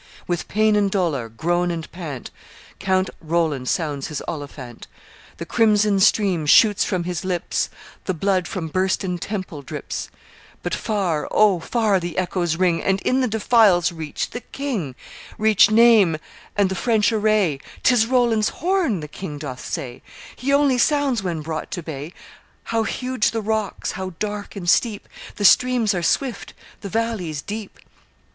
"With 0.25 0.47
pain 0.47 0.75
and 0.75 0.89
dolor, 0.89 1.29
groan 1.29 1.69
and 1.69 1.85
pant, 1.91 2.31
Count 2.79 3.11
Roland 3.21 3.69
sounds 3.69 4.07
his 4.07 4.19
Olifant: 4.27 4.87
The 5.37 5.45
crimson 5.45 5.99
stream 5.99 6.47
shoots 6.47 6.83
from 6.83 7.03
his 7.03 7.23
lips; 7.23 7.69
The 8.05 8.15
blood 8.15 8.47
from 8.47 8.67
bursten 8.67 9.19
temple 9.19 9.61
drips; 9.61 10.09
But 10.63 10.73
far, 10.73 11.27
O, 11.29 11.59
far 11.59 11.99
the 11.99 12.17
echoes 12.17 12.55
ring, 12.55 12.81
And, 12.81 12.99
in 13.03 13.21
the 13.21 13.27
defiles, 13.27 13.91
reach 13.91 14.31
the 14.31 14.39
king; 14.41 14.95
Reach 15.37 15.69
Naymes, 15.69 16.17
and 16.55 16.69
the 16.69 16.73
French 16.73 17.11
array: 17.11 17.59
'Tis 17.83 18.07
Roland's 18.07 18.49
horn,' 18.49 19.01
the 19.01 19.07
king 19.07 19.37
doth 19.37 19.63
say; 19.63 20.01
'He 20.35 20.51
only 20.51 20.79
sounds 20.79 21.21
when 21.21 21.41
brought 21.41 21.69
to 21.69 21.83
bay.' 21.83 22.11
How 22.63 22.81
huge 22.81 23.29
the 23.29 23.41
rocks! 23.43 23.91
How 23.91 24.15
dark 24.17 24.55
and 24.55 24.67
steep! 24.67 25.07
The 25.35 25.45
streams 25.45 25.93
are 25.93 26.01
swift! 26.01 26.55
The 26.79 26.89
valleys 26.89 27.43
deep! 27.43 27.77